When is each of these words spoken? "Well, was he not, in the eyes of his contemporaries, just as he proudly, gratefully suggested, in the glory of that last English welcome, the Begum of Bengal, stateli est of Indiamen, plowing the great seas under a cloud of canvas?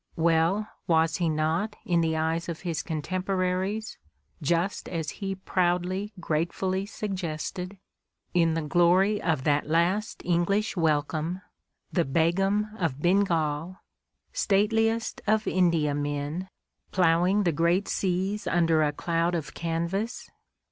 "Well, 0.17 0.67
was 0.87 1.17
he 1.17 1.29
not, 1.29 1.75
in 1.85 2.01
the 2.01 2.17
eyes 2.17 2.49
of 2.49 2.61
his 2.61 2.81
contemporaries, 2.81 3.99
just 4.41 4.89
as 4.89 5.11
he 5.21 5.35
proudly, 5.35 6.11
gratefully 6.19 6.87
suggested, 6.87 7.77
in 8.33 8.55
the 8.55 8.63
glory 8.63 9.21
of 9.21 9.43
that 9.43 9.69
last 9.69 10.23
English 10.25 10.75
welcome, 10.75 11.43
the 11.93 12.03
Begum 12.03 12.71
of 12.79 12.99
Bengal, 12.99 13.77
stateli 14.33 14.89
est 14.91 15.21
of 15.27 15.45
Indiamen, 15.45 16.47
plowing 16.91 17.43
the 17.43 17.51
great 17.51 17.87
seas 17.87 18.47
under 18.47 18.81
a 18.81 18.91
cloud 18.91 19.35
of 19.35 19.53
canvas? 19.53 20.31